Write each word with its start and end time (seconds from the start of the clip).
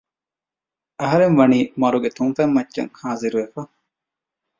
އަހަރެންވަނީ 0.99 1.59
މަރުގެ 1.81 2.09
ތުންފަތްމައްޗަށް 2.17 2.93
ހާޒިރުވެފަ 2.99 3.61